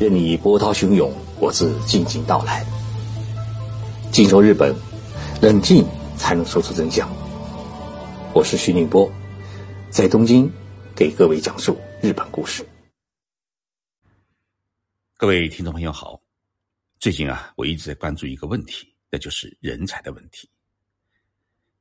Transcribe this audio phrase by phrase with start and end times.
[0.00, 2.66] 任你波涛汹涌，我自静静到来。
[4.10, 4.74] 静说日本，
[5.40, 5.86] 冷静
[6.16, 7.08] 才能说出真相。
[8.34, 9.08] 我是徐宁波，
[9.90, 10.50] 在东京
[10.96, 12.66] 给各位讲述日本故事。
[15.16, 16.20] 各位听众朋友好，
[16.98, 20.50] 最近啊，我一直在关注一个问题，那就是人才的问题。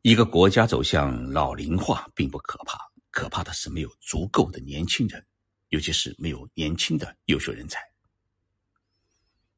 [0.04, 2.78] 一个国家走向老龄化并不可怕，
[3.10, 5.26] 可怕的是没有足够的年轻人，
[5.70, 7.80] 尤其是没有年轻的优秀人才。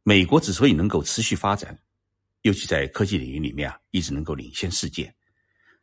[0.07, 1.81] 美国之所以能够持续发展，
[2.43, 5.11] 尤其在科技领域里面啊，一直能够领先世界，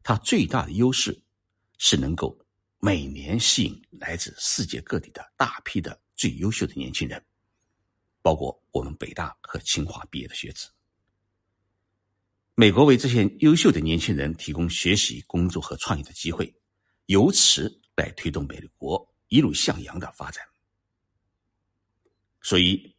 [0.00, 1.20] 它最大的优势
[1.76, 2.38] 是能够
[2.78, 7.20] 每年吸引来自世界各地的大批的最优秀的年轻人，
[8.22, 10.70] 包括我们北大和清华毕业的学子。
[12.54, 16.54] 美国为这些优秀的年轻人提供学习、工作和创业的机会，
[17.06, 20.44] 由此来推动美国一路向阳的发展。
[22.40, 22.91] 所以。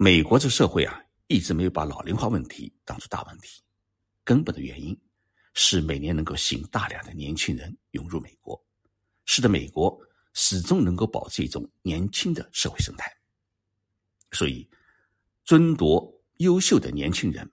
[0.00, 3.60] 美国这社会啊，一直没有把老龄化问题当作大问题。
[4.22, 4.96] 根本的原因
[5.54, 8.64] 是每年能够吸引大量的年轻人涌入美国，
[9.24, 9.98] 使得美国
[10.34, 13.12] 始终能够保持一种年轻的社会生态。
[14.30, 14.70] 所以，
[15.44, 17.50] 争夺优秀的年轻人，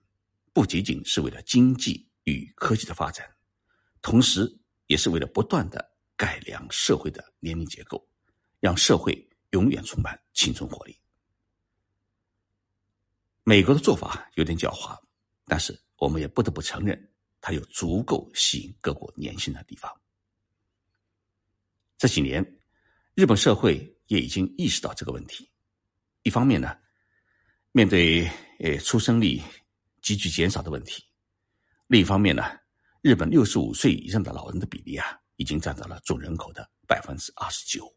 [0.52, 3.28] 不仅仅是为了经济与科技的发展，
[4.00, 5.84] 同时也是为了不断的
[6.16, 8.06] 改良社会的年龄结构，
[8.60, 10.96] 让社会永远充满青春活力。
[13.48, 15.00] 美国的做法有点狡猾，
[15.44, 19.88] 但是我们也不得不承认，它有足够吸引各国年轻的地方。
[21.96, 22.44] 这几年，
[23.14, 25.48] 日本社会也已经意识到这个问题。
[26.24, 26.76] 一方面呢，
[27.70, 29.40] 面对呃出生率
[30.02, 31.00] 急剧减少的问题；
[31.86, 32.42] 另一方面呢，
[33.00, 37.96] 日本六十五岁以上的老人的比例啊，已经占到了总人口的百分之二十九。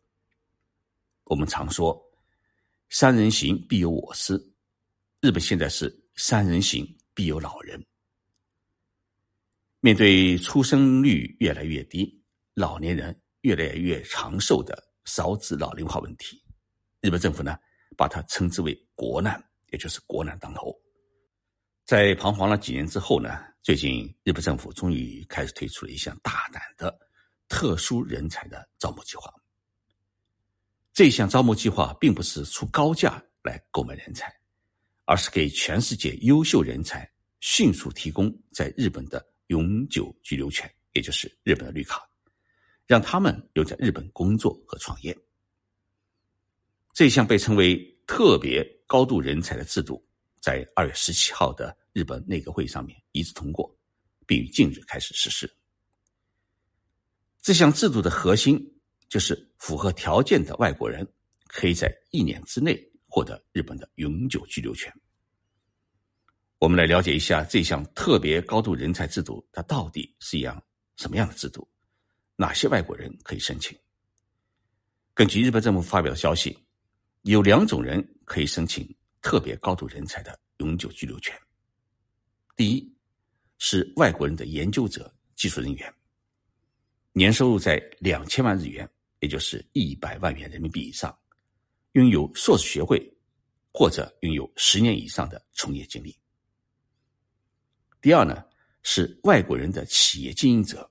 [1.24, 2.00] 我们常说
[2.92, 4.40] “三人行，必有我师”。
[5.22, 7.86] 日本现在是三人行必有老人。
[9.82, 16.42] 面对出生率越来越低、老年人越来越长寿的少子老龄化问题，
[17.02, 17.58] 日本政府呢
[17.98, 19.42] 把它称之为“国难”，
[19.72, 20.74] 也就是国难当头。
[21.84, 26.98] 在彷徨了几年之后呢，最近日本政府终于开始推出了一项大胆的
[27.50, 29.30] 特殊人才的招募计划。
[30.94, 34.34] 这项招募计划并不是出高价来购买人才。
[35.10, 42.08] 而是给全世界优秀人才迅速提供在日本的永久居留权，也就是日本的绿卡，
[42.86, 45.18] 让他们留在日本工作和创业。
[46.94, 50.00] 这项被称为特别高度人才的制度，
[50.40, 53.76] 在二月十七号的日本内阁会上面一致通过，
[54.28, 55.52] 并于近日开始实施。
[57.42, 58.64] 这项制度的核心
[59.08, 61.12] 就是符合条件的外国人
[61.48, 62.89] 可以在一年之内。
[63.10, 64.94] 获得日本的永久居留权。
[66.60, 70.62] 我们来了解一下这项特别高度人才制度，它到底是一样
[70.98, 71.68] 什么样的制度？
[72.36, 73.78] 哪些外国人可以申请？
[75.14, 76.58] 根据日本政府发表的消息，
[77.24, 78.88] 有两种人可以申请
[79.22, 81.38] 特别高度人才的永久居留权。
[82.56, 82.94] 第一，
[83.58, 85.94] 是外国人的研究者、技术人员，
[87.14, 91.18] 年收入在两千万日元，也就是一百万元人民币以上。
[91.94, 93.18] 拥有硕士学位，
[93.74, 96.16] 或者拥有十年以上的从业经历。
[98.00, 98.44] 第二呢，
[98.84, 100.90] 是外国人的企业经营者，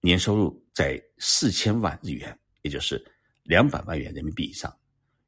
[0.00, 3.04] 年收入在四千万日元，也就是
[3.42, 4.74] 两百万元人民币以上，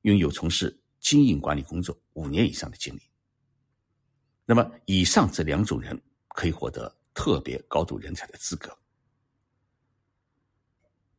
[0.02, 3.00] 拥有从事经营管理工作五年以上的经历。
[4.44, 8.76] 那么，以上这两种人可以获得特别高度人才的资格。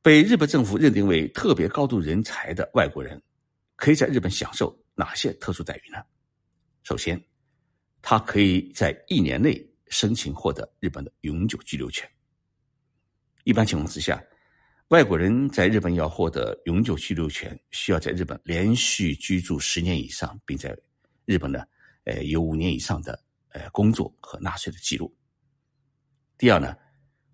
[0.02, 3.22] 被日本政府认定为特别高度人才的外国人。
[3.84, 6.02] 可以在日本享受哪些特殊待遇呢？
[6.84, 7.22] 首先，
[8.02, 12.10] 他可以在一年内申请获得日本的永久居留权。
[13.44, 14.24] 一般情况之下，
[14.88, 20.74] 外国人在日本要获得永久居留权，需要在日本连续居住十年以上，并在
[21.26, 21.62] 日本呢，
[22.06, 25.14] 呃，有五年以上的呃工作和纳税的记录。
[26.38, 26.74] 第二呢，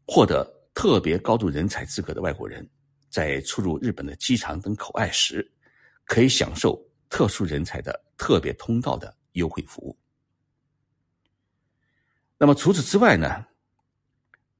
[0.07, 2.67] 获得特别高度人才资格的外国人，
[3.07, 5.47] 在出入日本的机场等口岸时。
[6.09, 6.75] 可以享受
[7.07, 9.95] 特殊人才的特别通道的优惠服务。
[12.35, 13.45] 那么除此之外呢？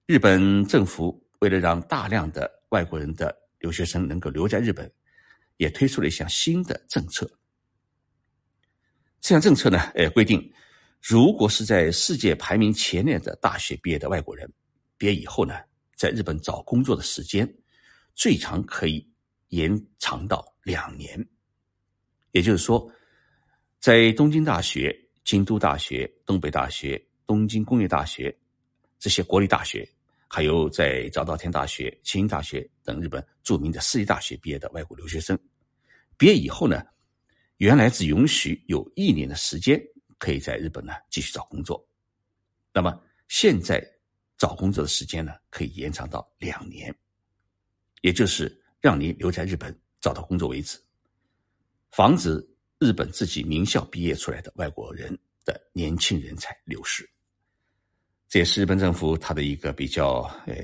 [0.06, 4.92] 日本政府为了让大量的外国人的留学生能够留在日本，
[5.58, 7.28] 也推出了一项新的政策。
[9.20, 10.54] 这项政策呢，呃，规定，
[11.02, 14.52] 如果是在世界排名前列的大学毕业的外国人，
[14.98, 15.56] 毕业以后呢，
[15.96, 17.52] 在日本找工作的时间，
[18.14, 19.08] 最长可以
[19.50, 21.28] 延长到两年。
[22.32, 22.92] 也就是说，
[23.80, 28.36] 在东京大学、京都大学、东北大学、东京工业大学
[29.00, 29.88] 这些国立大学，
[30.28, 35.38] 还有在早稻田大学、庆应大学等日本著名的私立大学毕业的外国留学生，
[36.18, 36.84] 毕业以后呢，
[37.58, 39.82] 原来只允许有一年的时间
[40.18, 41.84] 可以在日本呢继续找工作，
[42.74, 43.84] 那么现在
[44.38, 46.94] 找工作的时间呢可以延长到两年，
[48.02, 50.78] 也就是让你留在日本找到工作为止。
[51.92, 52.40] 防止
[52.78, 57.10] 日本自己名校毕业出来的外国人的年轻人才流失，
[58.28, 60.56] 这也是日本政府它的一个比较呃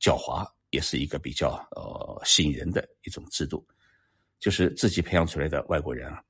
[0.00, 3.64] 狡猾，也是一个比较呃吸引人的一种制度，
[4.40, 6.24] 就是自己培养出来的外国人啊，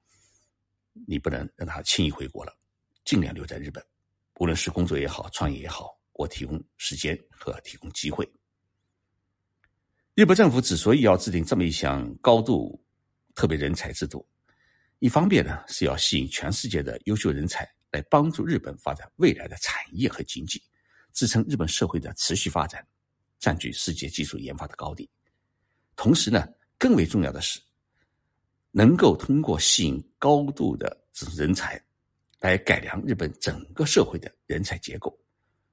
[1.07, 2.53] 你不能让他轻易回国了，
[3.05, 3.83] 尽量留在日本，
[4.41, 8.29] 无论是工作也好，创业也好，我提供时间和提供机会。
[10.15, 12.84] 日本政府之所以要制定这么一项高度。
[13.35, 14.27] 特别人才制度，
[15.01, 20.63] 一方面呢是要吸引全世界的优秀人才来帮助日本发展未来的产业和经济，
[21.13, 22.87] 支撑日本社会的持续发展，
[23.39, 25.09] 占据世界技术研发的高地。
[25.97, 26.47] 同时呢，
[26.79, 27.61] 更为重要的是，
[28.71, 31.81] 能够通过吸引高度的这种人才，
[32.41, 35.17] 来改良日本整个社会的人才结构，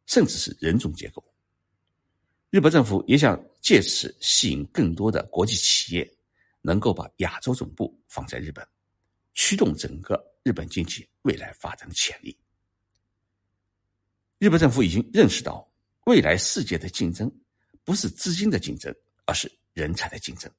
[0.06, 1.24] 甚至是人种结构。
[2.50, 6.18] 日本政府也想借此吸引更多的国际企业。
[6.62, 8.68] 能够把亚洲总部放在日本，
[9.34, 12.38] 驱动整个日本经济未来发展的潜力。
[14.38, 15.68] 日本政府已经认识到，
[16.06, 17.32] 未来世界的竞争
[17.84, 20.52] 不是资金的竞争，而是人才的竞争。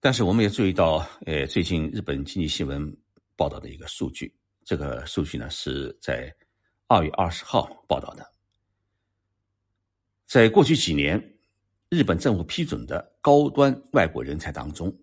[0.00, 2.96] 但是，我们也注意到，呃，最近日本经济新闻
[3.36, 4.34] 报道的一个数据，
[4.64, 6.34] 这个数据呢是在
[6.86, 8.34] 二月二十号报道的，
[10.26, 11.36] 在过去几年。
[11.90, 14.96] 日本政府批准的高端外国人才当中，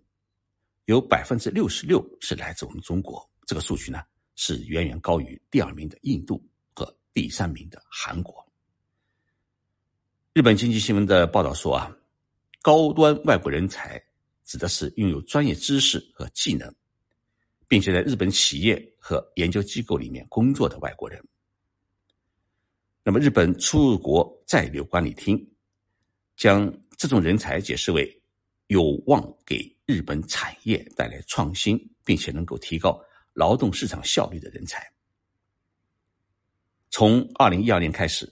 [0.85, 3.29] 有百分之六十六是来自我们中国。
[3.45, 4.01] 这个数据呢，
[4.37, 6.41] 是远远高于第二名的印度
[6.73, 8.41] 和第三名的韩国。
[10.31, 11.93] 日本经济新闻的报道说啊，
[12.61, 14.01] 高端外国人才
[14.45, 16.73] 指的是拥有专业知识和技能，
[17.67, 21.21] 并且在日本企业和研究机构里面工作的外国人。
[23.03, 25.37] 那么，日本出入国在留管理厅。
[26.37, 28.21] 将这种人才解释为
[28.67, 33.03] 有望给日本产业带来创新，并且能够提高
[33.33, 34.87] 劳动市场效率的人才。
[36.91, 38.31] 从二零一二年开始，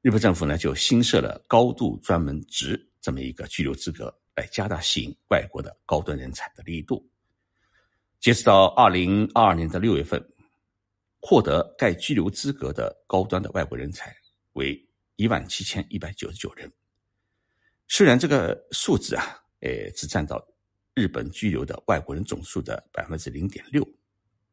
[0.00, 7.04] 日本政府呢就新设了高度专门职这么一个居留资格，来加大吸引外国的高端人才的力度。
[8.20, 10.24] 截止到二零二二年的六月份，
[11.20, 14.16] 获得该居留资格的高端的外国人才
[14.52, 14.80] 为
[15.16, 16.70] 一万七千一百九十九人。
[17.88, 20.46] 虽然这个数字啊，呃，只占到
[20.94, 23.86] 日本居留的外国人总数的百分之零点六，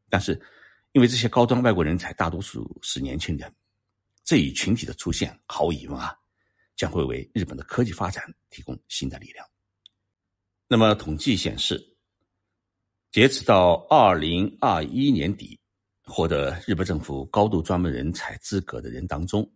[0.08, 0.40] 但是
[0.92, 3.54] 因为这些高端外国人才大多数是年轻人，
[4.24, 6.16] 这一群体的出现，毫无疑问啊，
[6.76, 9.46] 将会为日本的科技发展提供新的力量。
[10.66, 11.78] 那么统计显示，
[13.10, 15.60] 截止到二零二一年底，
[16.04, 19.48] 获得日本政府高度专门人才资格的人当中，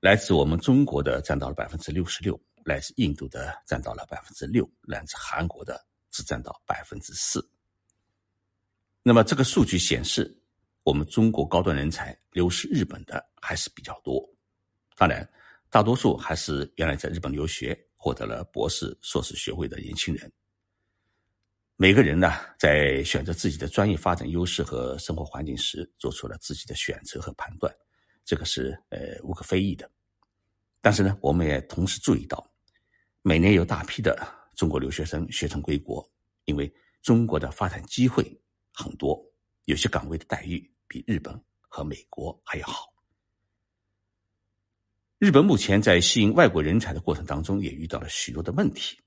[0.00, 2.38] 来自我们中国的占到了百分之六十六。
[2.68, 7.42] 来自印度的占到了百分之六，来自韩国的只占到百分之四。
[9.02, 10.38] 那么这个数据显示，
[10.82, 14.22] 我们中国高端人才流失日本的还是比较多。
[14.96, 15.26] 当然，
[15.70, 20.30] 大多数还是原来在日本留学、获得了博士、硕士学位的年轻人。
[21.76, 27.74] 每个人呢，在选择自己的专业发展优势和生活环境时，做出了自己的选择和判断，
[28.24, 29.90] 这个是呃无可非议的。
[30.80, 32.47] 但是呢，我们也同时注意到。
[33.28, 36.10] 每年有大批的中国留学生学成归国，
[36.46, 38.24] 因为中国的发展机会
[38.72, 39.22] 很多，
[39.66, 42.86] 有些岗位的待遇比日本和美国还要好。
[45.18, 48.98] 日本目前在吸引外国人才的过程当中，也遇到了许多的问题，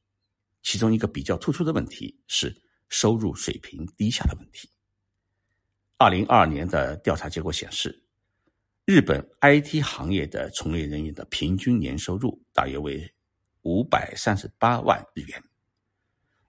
[0.62, 2.56] 其中一个比较突出的问题是
[2.90, 4.70] 收入水平低下的问题。
[5.98, 8.04] 二零二二年的调查结果显示，
[8.86, 13.12] 日本 IT 行业的从业人员的平均年收入大约为。
[13.64, 15.44] 五百三十八万日元，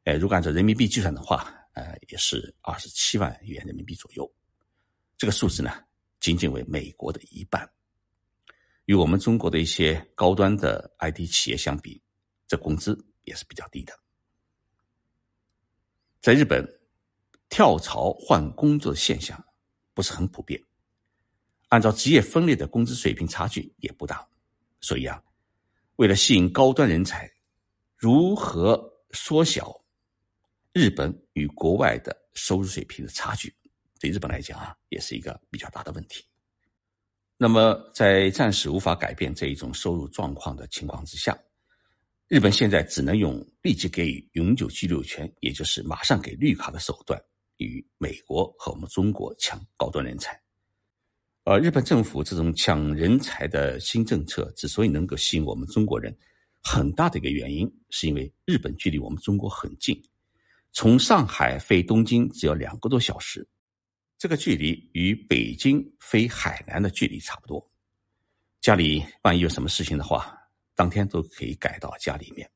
[0.04, 4.30] 哎，如果按照人民币计算的话，呃，也是二十七万元人民币左右。
[5.18, 5.70] 这个数字呢，
[6.20, 7.70] 仅仅为美国的一半。
[8.86, 12.02] 与我们中国的一些高端的 IT 企业相比，
[12.48, 13.92] 这工资也是比较低的。
[16.20, 16.66] 在日本，
[17.48, 19.44] 跳槽换工作的现象
[19.92, 20.62] 不是很普遍，
[21.68, 24.26] 按照职业分类的工资水平差距也不大，
[24.80, 25.22] 所以啊。
[26.02, 27.30] 为了吸引高端人才，
[27.96, 29.72] 如何缩小
[30.72, 33.54] 日本与国外的收入水平的差距，
[34.00, 36.24] 对日本来讲啊，也是一个比较大的问题。
[37.36, 41.38] 那么，在暂时无法改变这一种收入状况的情况之下，
[42.26, 47.16] 日本现在只能用立即给予永久居留权，也就是马上给绿卡的手段，
[47.58, 50.36] 与美国和我们中国抢高端人才。
[51.44, 56.16] 而日本政府这种抢人才的新政策之所以能够吸引我们中国人，
[56.62, 60.00] 很大的一个原因，是因为日本距离我们中国很近，
[60.70, 63.46] 从上海飞东京只要两个多小时。
[64.18, 67.70] 这个距离与北京飞海南的距离差不多，
[68.60, 70.32] 家里万一有什么事情的话，
[70.76, 72.48] 当天都可以改到家里面。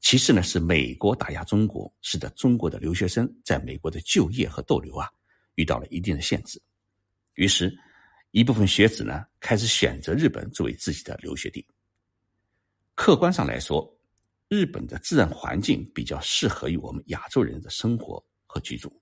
[0.00, 5.10] 其次呢，是美国打压中国，使得中国的留学生在美国的就业和逗留啊
[5.56, 6.62] 遇到了一定的限制。
[7.34, 7.76] 于是，
[8.36, 11.66] 一部分学子呢开始选择日本作为自己的留学地。
[12.94, 13.90] 客观上来说，
[14.48, 18.92] 日本的自然环境比较适合于我们亚洲人的生活和居住。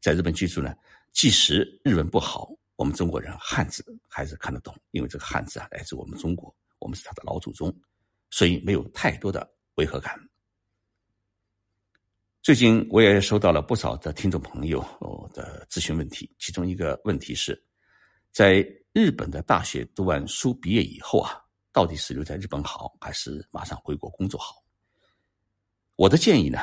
[0.00, 0.74] 在日本居住呢。
[1.12, 7.70] 即使日文不好，我们中国人汉字还是看得懂，因为这个汉字啊来自我们中国，我们是他的老祖宗，
[8.30, 10.18] 所以没有太多的违和感。
[12.40, 14.80] 最近我也收到了不少的听众朋友
[15.34, 17.62] 的咨询问题，其中一个问题是，
[18.32, 21.38] 在日本的大学读完书毕业以后啊，
[21.70, 24.64] 到底是留在日本好，还是马上回国工作好？
[25.96, 26.58] 我的建议呢，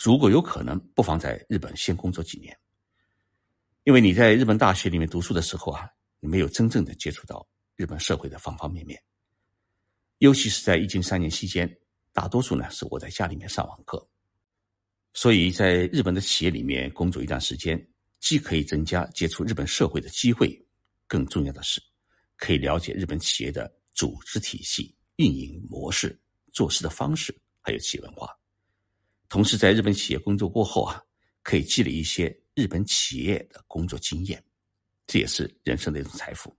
[0.00, 2.56] 如果有可能，不妨在日本先工作几年。
[3.82, 7.44] 因为你在日本大学里面读书的时候啊，你没有真正的接触到
[7.74, 9.02] 日本社会的方方面面，
[10.18, 11.68] 尤其是在疫情三年期间，
[12.12, 14.08] 大多数呢是我在家里面上网课，
[15.12, 17.84] 所以在日本的企业里面工作一段时间，
[18.20, 20.64] 既可以增加接触日本社会的机会，
[21.08, 21.82] 更重要的是，
[22.36, 26.16] 可以了解日本企业的组织体系、运营模式、
[26.52, 28.28] 做事的方式，还有企业文化。
[29.28, 31.02] 同时，在日本企业工作过后啊，
[31.42, 32.40] 可以积累一些。
[32.54, 34.44] 日本企业的工作经验，
[35.06, 36.52] 这也是人生的一种财富。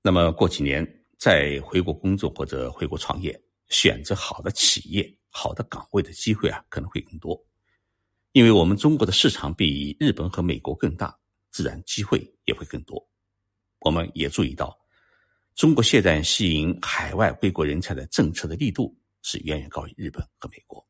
[0.00, 0.86] 那么过几年
[1.18, 3.36] 再回国工作或者回国创业，
[3.68, 7.36] 选择好的企业、好的岗位的机会啊，可能会更多。
[8.30, 11.18] 因为我们中国的市场比日本和美国更大，
[11.50, 13.04] 自然机会也会更多。
[13.80, 14.76] 我们也注意到，
[15.54, 20.84] 中国现在吸引海外归国人才的政策的力度是远远高于日本和美国，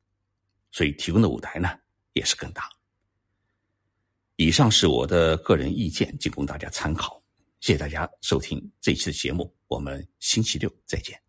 [0.72, 1.68] 所以提供的舞台呢
[2.14, 2.68] 也是更大。
[4.36, 7.22] 以上是我的个人意见，仅供大家参考。
[7.60, 11.25] 谢谢大家收听这一期的节目，我们星期六再见。